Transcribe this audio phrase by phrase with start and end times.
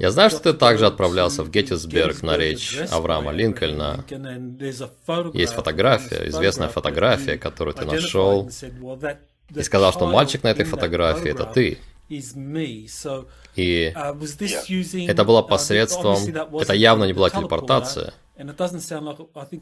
[0.00, 4.04] Я знаю, что ты также отправлялся в Геттисберг на речь Авраама Линкольна.
[5.34, 8.50] Есть фотография, известная фотография, которую ты нашел,
[9.54, 11.78] и сказал, что мальчик на этой фотографии– это ты.
[13.56, 16.16] И это было посредством,
[16.60, 18.14] это явно не была телепортация.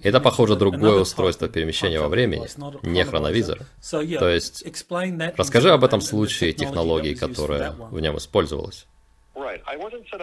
[0.02, 2.46] Это, похоже, другое устройство перемещения во времени,
[2.86, 3.60] не хроновизор.
[3.90, 4.64] То есть,
[5.36, 8.86] расскажи об этом случае технологии, которая в нем использовалась.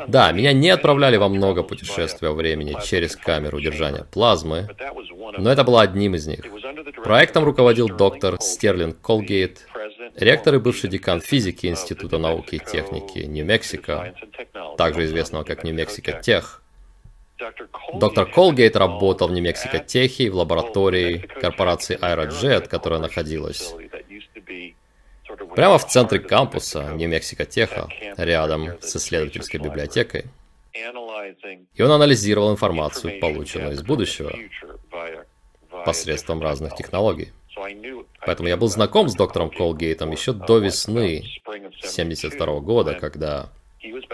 [0.08, 4.68] Да, меня не отправляли во много путешествий во времени через камеру удержания плазмы,
[5.38, 6.42] но это было одним из них.
[7.04, 9.68] Проектом руководил доктор Стерлинг Колгейт,
[10.16, 14.16] ректор и бывший декан физики Института науки и техники Нью-Мексико,
[14.78, 16.63] также известного как Нью-Мексико Тех.
[17.94, 23.74] Доктор Колгейт работал в Нью-Мексико Техе в лаборатории корпорации Aerojet, которая находилась
[25.56, 30.26] прямо в центре кампуса Нью-Мексико Теха, рядом с исследовательской библиотекой.
[31.76, 34.32] И он анализировал информацию, полученную из будущего,
[35.86, 37.32] посредством разных технологий.
[38.26, 43.50] Поэтому я был знаком с доктором Колгейтом еще до весны 1972 года, когда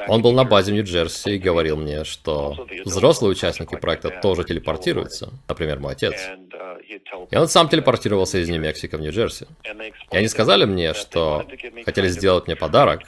[0.09, 5.79] он был на базе Нью-Джерси и говорил мне, что взрослые участники проекта тоже телепортируются, например,
[5.79, 6.15] мой отец.
[7.31, 9.45] И он сам телепортировался из Нью-Мексико в Нью-Джерси.
[10.11, 11.45] И они сказали мне, что
[11.85, 13.01] хотели сделать мне подарок,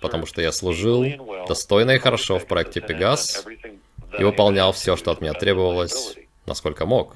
[0.00, 1.04] потому что я служил
[1.46, 3.46] достойно и хорошо в проекте Пегас
[4.18, 7.14] и выполнял все, что от меня требовалось, насколько мог.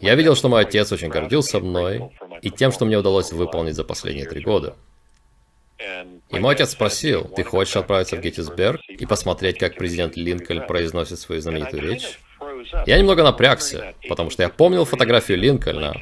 [0.00, 2.10] Я видел, что мой отец очень гордился мной
[2.42, 4.76] и тем, что мне удалось выполнить за последние три года.
[6.30, 11.18] И мой отец спросил, ты хочешь отправиться в Геттисберг и посмотреть, как президент Линкольн произносит
[11.18, 12.18] свою знаменитую речь?
[12.86, 15.94] Я немного напрягся, потому что я помнил фотографию Линкольна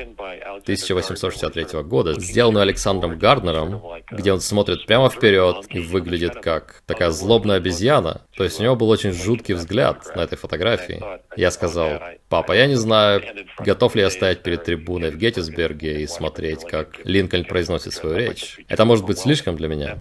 [0.62, 7.56] 1863 года, сделанную Александром Гарднером, где он смотрит прямо вперед и выглядит как такая злобная
[7.56, 8.22] обезьяна.
[8.36, 11.02] То есть у него был очень жуткий взгляд на этой фотографии.
[11.36, 13.22] Я сказал, папа, я не знаю,
[13.58, 18.58] готов ли я стоять перед трибуной в Геттисберге и смотреть, как Линкольн произносит свою речь.
[18.68, 20.00] Это может быть слишком для меня,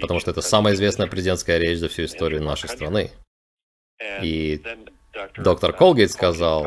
[0.00, 3.10] потому что это самая известная президентская речь за всю историю нашей страны.
[4.22, 4.60] И
[5.42, 6.66] Доктор Колгейт сказал,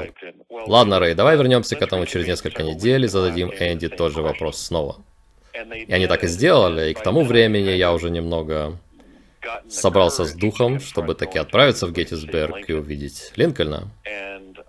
[0.49, 4.57] «Ладно, Рэй, давай вернемся к этому через несколько недель и зададим Энди тот же вопрос
[4.57, 4.97] снова».
[5.53, 8.77] И они так и сделали, и к тому времени я уже немного
[9.69, 13.89] собрался с духом, чтобы таки отправиться в Геттисберг и увидеть Линкольна.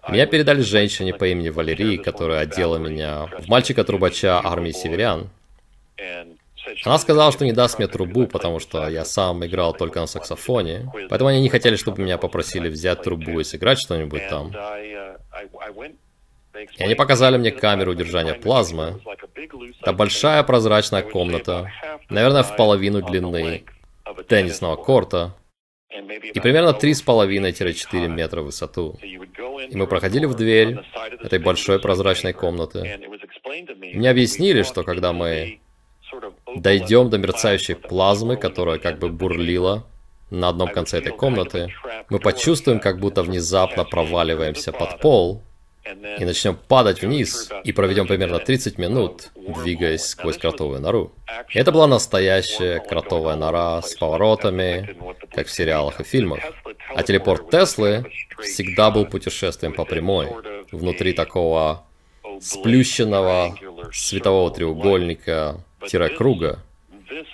[0.08, 5.30] Меня передали женщине по имени Валерии, которая одела меня в мальчика-трубача армии северян.
[6.84, 10.90] Она сказала, что не даст мне трубу, потому что я сам играл только на саксофоне.
[11.08, 14.52] Поэтому они не хотели, чтобы меня попросили взять трубу и сыграть что-нибудь там.
[16.78, 19.00] И они показали мне камеру удержания плазмы.
[19.80, 21.70] Это большая прозрачная комната,
[22.10, 23.64] наверное, в половину длины
[24.28, 25.34] теннисного корта,
[26.34, 28.98] и примерно 3,5-4 метра в высоту.
[29.02, 30.78] И мы проходили в дверь
[31.20, 33.00] этой большой прозрачной комнаты.
[33.78, 35.60] Мне объяснили, что когда мы
[36.56, 39.86] дойдем до мерцающей плазмы, которая как бы бурлила
[40.30, 41.72] на одном конце этой комнаты,
[42.08, 45.42] мы почувствуем, как будто внезапно проваливаемся под пол,
[46.18, 51.12] и начнем падать вниз, и проведем примерно 30 минут, двигаясь сквозь кротовую нору.
[51.50, 54.96] И это была настоящая кротовая нора с поворотами,
[55.34, 56.40] как в сериалах и фильмах.
[56.94, 58.06] А телепорт Теслы
[58.40, 60.28] всегда был путешествием по прямой,
[60.70, 61.84] внутри такого
[62.40, 63.56] сплющенного
[63.92, 65.64] светового треугольника,
[66.16, 66.60] круга.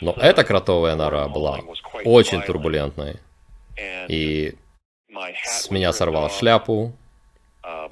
[0.01, 1.61] Но эта кротовая нора была
[2.05, 3.17] очень турбулентной.
[4.09, 4.55] И
[5.45, 6.93] с меня сорвало шляпу,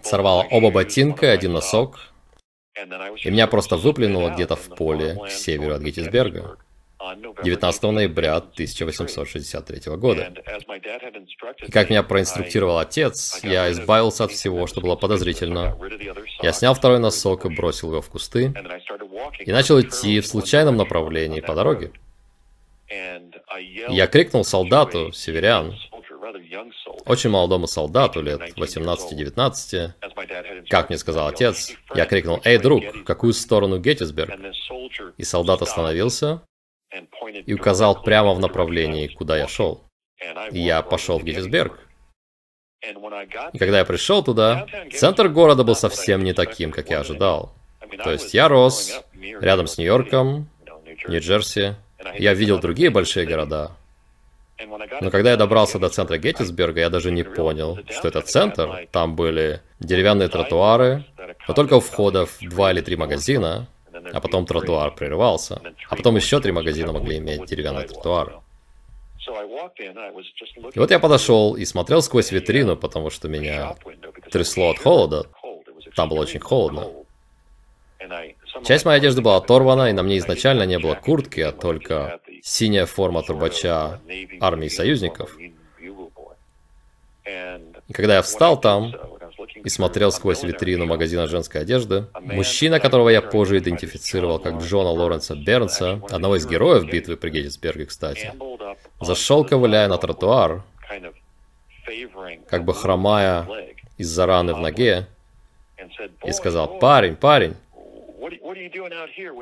[0.02, 2.12] сорвало оба ботинка и один носок,
[3.24, 6.58] и меня просто выплюнуло где-то в поле к северу от Геттисберга.
[7.14, 10.32] 19 ноября 1863 года.
[11.66, 15.78] И как меня проинструктировал отец, я избавился от всего, что было подозрительно.
[16.42, 18.54] Я снял второй носок и бросил его в кусты,
[19.40, 21.92] и начал идти в случайном направлении по дороге.
[23.88, 25.74] Я крикнул солдату, северян,
[27.04, 29.92] очень молодому солдату, лет 18-19,
[30.68, 34.38] как мне сказал отец, я крикнул, «Эй, друг, в какую сторону Геттисберг?»
[35.16, 36.42] И солдат остановился
[37.44, 39.82] и указал прямо в направлении, куда я шел.
[40.50, 41.78] Я пошел в Геттисберг.
[43.52, 47.52] И когда я пришел туда, центр города был совсем не таким, как я ожидал.
[48.02, 49.02] То есть я рос
[49.40, 50.48] рядом с Нью-Йорком,
[51.08, 51.74] Нью-Джерси.
[52.18, 53.72] Я видел другие большие города.
[55.00, 58.86] Но когда я добрался до центра Геттисберга, я даже не понял, что это центр.
[58.90, 61.04] Там были деревянные тротуары,
[61.46, 63.68] но только у входов два или три магазина,
[64.12, 65.60] а потом тротуар прерывался.
[65.88, 68.40] А потом еще три магазина могли иметь деревянный тротуар.
[70.74, 73.74] И вот я подошел и смотрел сквозь витрину, потому что меня
[74.30, 75.26] трясло от холода.
[75.94, 76.88] Там было очень холодно.
[78.64, 82.86] Часть моей одежды была оторвана, и на мне изначально не было куртки, а только синяя
[82.86, 84.00] форма трубача
[84.40, 85.36] армии союзников.
[87.26, 88.94] И когда я встал там
[89.38, 95.34] и смотрел сквозь витрину магазина женской одежды, мужчина, которого я позже идентифицировал как Джона Лоренса
[95.34, 98.32] Бернса, одного из героев битвы при Геттисберге, кстати,
[99.00, 100.62] зашел, ковыляя на тротуар,
[102.48, 103.46] как бы хромая
[103.98, 105.06] из-за раны в ноге,
[106.24, 107.54] и сказал, «Парень, парень,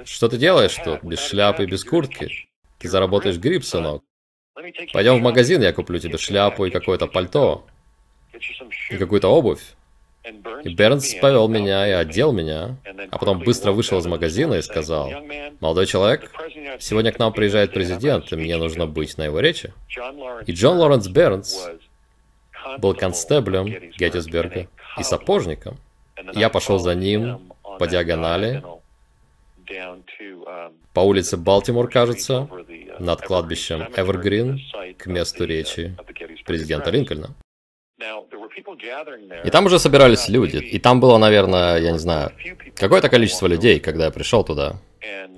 [0.05, 2.29] что ты делаешь тут, без шляпы и без куртки?
[2.79, 4.03] Ты заработаешь грипп, сынок.
[4.93, 7.67] Пойдем в магазин, я куплю тебе шляпу и какое-то пальто,
[8.91, 9.63] и какую-то обувь.
[10.65, 12.77] И Бернс повел меня и одел меня,
[13.11, 15.11] а потом быстро вышел из магазина и сказал,
[15.61, 16.31] «Молодой человек,
[16.81, 19.73] сегодня к нам приезжает президент, и мне нужно быть на его речи».
[20.47, 21.69] И Джон Лоренс Бернс
[22.79, 23.67] был констеблем
[23.99, 24.69] Геттисберга
[24.99, 25.77] и сапожником.
[26.33, 28.63] Я пошел за ним по диагонали,
[30.95, 32.49] по улице Балтимор, кажется,
[32.99, 34.61] над кладбищем Эвергрин
[34.97, 35.97] к месту речи
[36.47, 37.35] президента Линкольна.
[39.45, 40.57] И там уже собирались люди.
[40.57, 42.33] И там было, наверное, я не знаю,
[42.77, 44.77] какое-то количество людей, когда я пришел туда.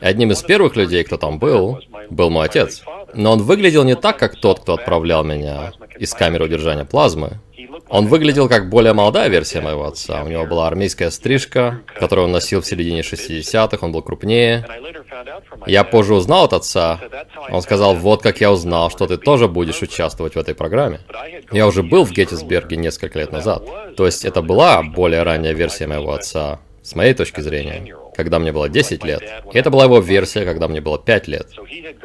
[0.00, 1.80] И одним из первых людей, кто там был,
[2.10, 2.82] был мой отец.
[3.16, 7.40] Но он выглядел не так, как тот, кто отправлял меня из камеры удержания плазмы.
[7.88, 10.22] Он выглядел как более молодая версия моего отца.
[10.22, 14.66] У него была армейская стрижка, которую он носил в середине 60-х, он был крупнее.
[15.66, 17.00] Я позже узнал от отца.
[17.48, 21.00] Он сказал, вот как я узнал, что ты тоже будешь участвовать в этой программе.
[21.52, 23.64] Я уже был в Геттисберге несколько лет назад.
[23.96, 28.50] То есть это была более ранняя версия моего отца, с моей точки зрения когда мне
[28.50, 29.22] было 10 лет.
[29.52, 31.48] И это была его версия, когда мне было 5 лет.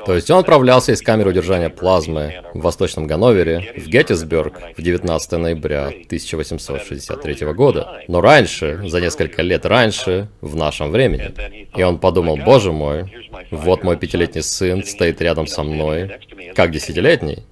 [0.05, 5.31] То есть он отправлялся из камеры удержания плазмы в Восточном Ганновере в Геттисберг в 19
[5.33, 8.03] ноября 1863 года.
[8.07, 11.33] Но раньше, за несколько лет раньше, в нашем времени.
[11.75, 13.05] И он подумал, боже мой,
[13.49, 16.19] вот мой пятилетний сын стоит рядом со мной,
[16.55, 17.45] как десятилетний,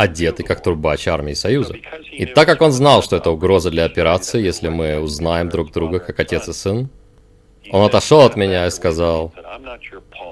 [0.00, 1.74] одетый как турбач армии Союза.
[2.10, 5.98] И так как он знал, что это угроза для операции, если мы узнаем друг друга
[5.98, 6.88] как отец и сын,
[7.70, 9.32] он отошел от меня и сказал,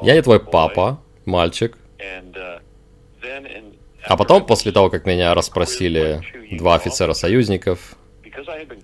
[0.02, 1.76] «Я не твой папа, мальчик».
[4.04, 7.96] А потом, после того, как меня расспросили два офицера союзников,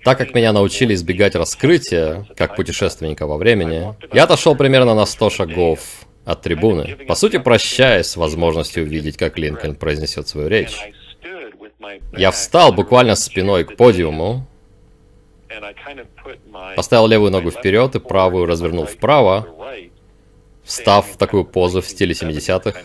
[0.05, 5.31] так как меня научили избегать раскрытия, как путешественника во времени, я отошел примерно на 100
[5.31, 5.81] шагов
[6.25, 10.79] от трибуны, по сути прощаясь с возможностью увидеть, как Линкольн произнесет свою речь.
[12.17, 14.47] Я встал буквально спиной к подиуму,
[16.77, 19.47] Поставил левую ногу вперед и правую развернул вправо,
[20.65, 22.81] встав в такую позу в стиле 70-х.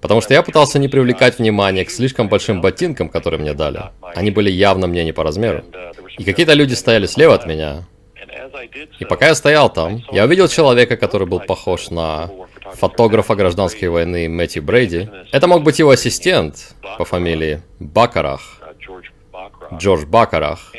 [0.00, 3.80] Потому что я пытался не привлекать внимание к слишком большим ботинкам, которые мне дали.
[4.14, 5.64] Они были явно мне не по размеру.
[6.18, 7.84] И какие-то люди стояли слева от меня.
[8.98, 12.30] И пока я стоял там, я увидел человека, который был похож на
[12.74, 15.08] фотографа гражданской войны Мэтти Брейди.
[15.32, 18.62] Это мог быть его ассистент по фамилии Бакарах.
[19.74, 20.72] Джордж Бакарах.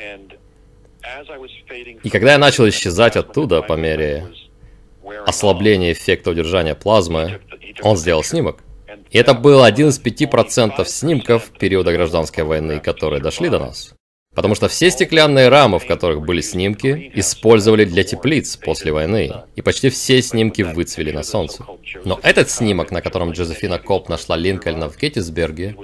[2.03, 4.27] И когда я начал исчезать оттуда по мере
[5.25, 7.39] ослабления эффекта удержания плазмы,
[7.81, 8.59] он сделал снимок.
[9.09, 13.93] И это был один из пяти процентов снимков периода гражданской войны, которые дошли до нас.
[14.37, 19.33] Потому что все стеклянные рамы, в которых были снимки, использовали для теплиц после войны.
[19.55, 21.65] И почти все снимки выцвели на солнце.
[22.05, 25.75] Но этот снимок, на котором Джозефина Коп нашла Линкольна в Геттисберге,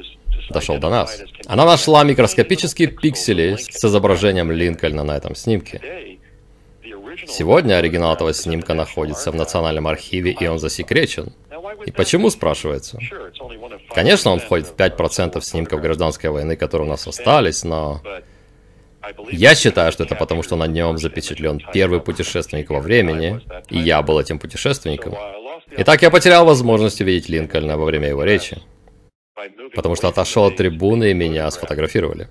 [0.51, 1.23] дошел до нас.
[1.47, 5.81] Она нашла микроскопические пиксели с изображением Линкольна на этом снимке.
[7.25, 11.33] Сегодня оригинал этого снимка находится в Национальном архиве, и он засекречен.
[11.87, 12.99] И почему, спрашивается?
[13.95, 17.99] Конечно, он входит в 5% снимков гражданской войны, которые у нас остались, но...
[19.31, 24.01] Я считаю, что это потому, что на нем запечатлен первый путешественник во времени, и я
[24.01, 25.15] был этим путешественником.
[25.77, 28.61] Итак, я потерял возможность увидеть Линкольна во время его речи
[29.75, 32.27] потому что отошел от трибуны и меня сфотографировали.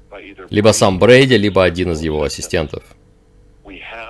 [0.51, 2.83] Либо сам Брейди, либо один из его ассистентов.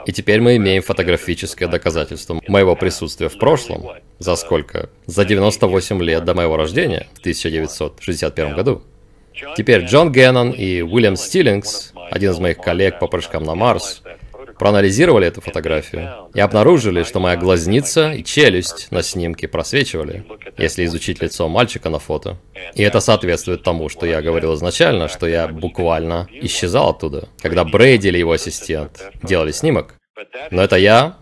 [0.05, 3.85] И теперь мы имеем фотографическое доказательство моего присутствия в прошлом.
[4.19, 4.91] За сколько?
[5.07, 8.83] За 98 лет до моего рождения, в 1961 году.
[9.57, 14.03] Теперь Джон Геннон и Уильям Стиллингс, один из моих коллег по прыжкам на Марс,
[14.59, 20.25] проанализировали эту фотографию и обнаружили, что моя глазница и челюсть на снимке просвечивали,
[20.59, 22.37] если изучить лицо мальчика на фото.
[22.75, 28.09] И это соответствует тому, что я говорил изначально, что я буквально исчезал оттуда, когда Брейди
[28.09, 29.95] или его ассистент делали снимок.
[30.51, 31.19] Но это я.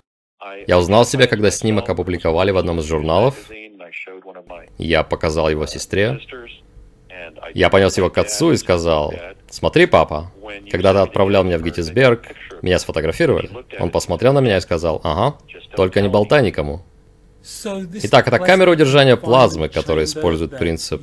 [0.66, 3.36] Я узнал себя, когда снимок опубликовали в одном из журналов.
[4.76, 6.18] Я показал его сестре.
[7.54, 9.14] Я понес его к отцу и сказал,
[9.50, 10.30] «Смотри, папа,
[10.70, 12.22] когда ты отправлял меня в Геттисберг,
[12.62, 13.50] меня сфотографировали».
[13.78, 15.36] Он посмотрел на меня и сказал, «Ага,
[15.76, 16.82] только не болтай никому».
[18.02, 21.02] Итак, это камера удержания плазмы, которая использует принцип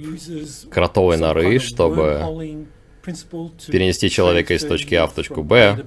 [0.69, 2.67] кротовой норы, чтобы
[3.03, 5.83] перенести человека из точки А в точку Б.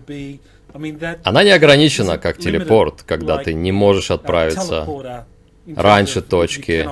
[1.22, 5.26] Она не ограничена, как телепорт, когда ты не можешь отправиться
[5.76, 6.88] раньше точки,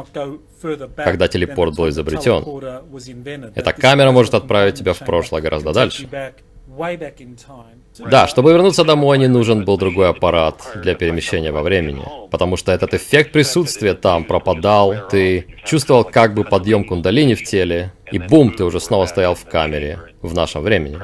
[0.96, 2.44] когда телепорт был изобретен.
[3.54, 6.08] Эта камера может отправить тебя в прошлое гораздо дальше.
[8.10, 12.72] Да, чтобы вернуться домой, не нужен был другой аппарат для перемещения во времени, потому что
[12.72, 18.52] этот эффект присутствия там пропадал, ты чувствовал как бы подъем кундалини в теле, и бум,
[18.52, 20.98] ты уже снова стоял в камере в нашем времени.